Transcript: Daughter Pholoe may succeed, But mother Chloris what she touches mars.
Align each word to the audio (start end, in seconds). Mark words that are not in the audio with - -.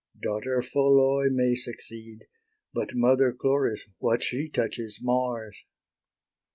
Daughter 0.19 0.63
Pholoe 0.63 1.29
may 1.29 1.53
succeed, 1.53 2.25
But 2.73 2.95
mother 2.95 3.31
Chloris 3.31 3.85
what 3.99 4.23
she 4.23 4.49
touches 4.49 4.97
mars. 4.99 5.63